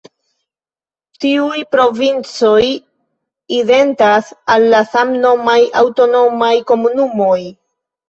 Tiuj 1.25 1.61
provincoj 1.75 2.63
identas 3.61 4.35
al 4.57 4.69
la 4.75 4.83
samnomaj 4.97 5.61
aŭtonomaj 5.87 6.53
komunumoj. 6.75 7.35